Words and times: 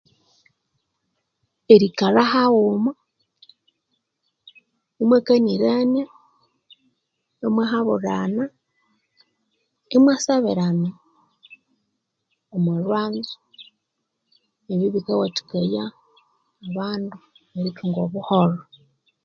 Erikalha 1.73 2.23
haghuma, 2.33 2.91
imwakanirania, 5.01 6.05
imewahabulhana, 7.45 8.43
imwasabirana, 9.95 10.89
omwalhanzo 12.55 13.35
ebyo 14.71 14.87
bikawathikaya 14.95 15.83
abandu 16.67 17.17
erikalha 17.57 18.03
buholho 18.13 18.61